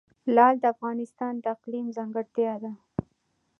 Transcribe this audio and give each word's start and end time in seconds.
لعل 0.35 0.55
د 0.61 0.65
افغانستان 0.73 1.33
د 1.39 1.45
اقلیم 1.55 1.85
ځانګړتیا 1.97 2.53
ده. 2.63 2.71